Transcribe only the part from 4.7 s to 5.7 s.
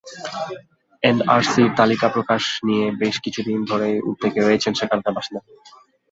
সেখানকার বাসিন্দারা।